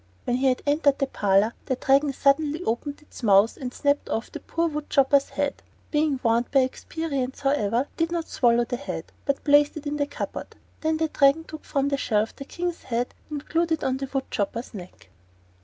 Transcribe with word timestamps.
When 0.25 0.37
he 0.37 0.47
had 0.47 0.63
entered 0.65 0.97
the 0.97 1.05
parlor 1.05 1.53
the 1.67 1.75
Dragon 1.75 2.11
suddenly 2.11 2.63
opened 2.63 3.03
its 3.03 3.21
mouth 3.21 3.55
and 3.55 3.71
snapped 3.71 4.09
off 4.09 4.31
the 4.31 4.39
poor 4.39 4.67
wood 4.67 4.89
chopper's 4.89 5.29
head. 5.29 5.61
Being 5.91 6.19
warned 6.23 6.49
by 6.49 6.61
experience, 6.61 7.41
however, 7.41 7.81
it 7.81 7.97
did 7.97 8.11
not 8.11 8.25
swallow 8.27 8.65
the 8.65 8.77
head, 8.77 9.11
but 9.25 9.43
placed 9.43 9.77
it 9.77 9.85
in 9.85 9.97
the 9.97 10.07
cupboard. 10.07 10.55
Then 10.79 10.97
the 10.97 11.07
Dragon 11.09 11.43
took 11.43 11.63
from 11.63 11.91
a 11.91 11.97
shelf 11.97 12.35
the 12.35 12.45
King's 12.45 12.85
head 12.85 13.13
and 13.29 13.45
glued 13.45 13.71
it 13.73 13.83
on 13.83 13.97
the 13.97 14.09
wood 14.11 14.25
chopper's 14.31 14.73
neck. 14.73 15.07